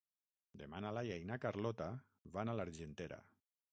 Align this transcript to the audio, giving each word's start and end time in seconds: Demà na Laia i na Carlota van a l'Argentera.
Demà 0.61 0.79
na 0.85 0.93
Laia 0.97 1.19
i 1.23 1.27
na 1.31 1.37
Carlota 1.43 1.91
van 2.39 2.51
a 2.51 2.57
l'Argentera. 2.61 3.21